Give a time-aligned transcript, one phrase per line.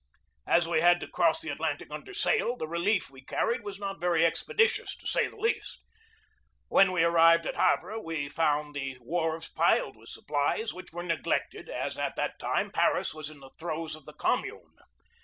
[0.47, 3.99] As we had to cross the Atlantic under sail, the relief we carried was not
[3.99, 5.83] very expeditious, to say the least.
[6.69, 11.69] When we arrived at Havre we found the wharves piled with supplies which were neglected,
[11.69, 14.73] as at that time Paris was in the throes of the Com mune.